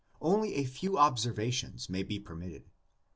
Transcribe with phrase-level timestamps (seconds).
[0.19, 2.63] Only a few observations may be permitted.